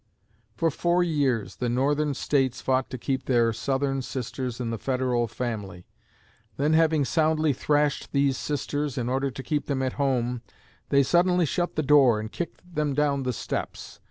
For 0.55 0.71
four 0.71 1.03
years 1.03 1.57
the 1.57 1.69
Northern 1.69 2.15
States 2.15 2.59
fought 2.59 2.89
to 2.89 2.97
keep 2.97 3.25
their 3.25 3.53
Southern 3.53 4.01
sisters 4.01 4.59
in 4.59 4.71
the 4.71 4.79
Federal 4.79 5.27
family; 5.27 5.85
then 6.57 6.73
having 6.73 7.05
soundly 7.05 7.53
thrashed 7.53 8.11
these 8.11 8.35
sisters 8.35 8.97
in 8.97 9.09
order 9.09 9.29
to 9.29 9.43
keep 9.43 9.67
them 9.67 9.83
at 9.83 9.93
home, 10.01 10.41
they 10.89 11.03
suddenly 11.03 11.45
shut 11.45 11.75
the 11.75 11.83
door 11.83 12.19
and 12.19 12.31
kicked 12.31 12.73
them 12.73 12.95
down 12.95 13.21
the 13.21 13.31
steps! 13.31 13.99